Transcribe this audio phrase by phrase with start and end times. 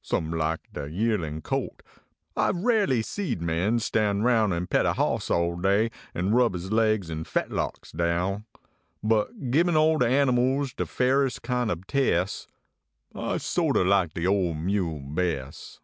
[0.00, 1.82] Some like the yearlin colt;
[2.36, 6.54] I ve raly seed men stand aroun An pet a hoss all day nd rub
[6.54, 8.44] his legs en fetlocks down;
[9.02, 12.46] But gibbin all de animals de faires kind ob tes
[13.12, 15.80] I so t o like de ole mule bes.